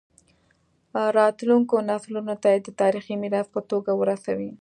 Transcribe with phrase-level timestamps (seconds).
[1.19, 4.49] راتلونکو نسلونو ته یې د تاریخي میراث په توګه ورسوي.